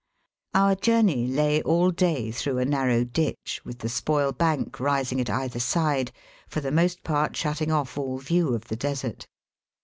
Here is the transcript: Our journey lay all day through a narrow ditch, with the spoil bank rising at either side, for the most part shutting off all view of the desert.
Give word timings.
Our 0.55 0.73
journey 0.73 1.27
lay 1.27 1.61
all 1.61 1.91
day 1.91 2.31
through 2.31 2.57
a 2.57 2.65
narrow 2.65 3.03
ditch, 3.03 3.61
with 3.63 3.77
the 3.77 3.87
spoil 3.87 4.31
bank 4.31 4.79
rising 4.79 5.21
at 5.21 5.29
either 5.29 5.59
side, 5.59 6.11
for 6.47 6.59
the 6.59 6.71
most 6.71 7.03
part 7.03 7.37
shutting 7.37 7.71
off 7.71 7.99
all 7.99 8.17
view 8.17 8.55
of 8.55 8.67
the 8.67 8.75
desert. 8.75 9.27